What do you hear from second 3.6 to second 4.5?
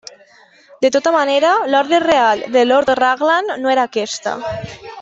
no era aquesta.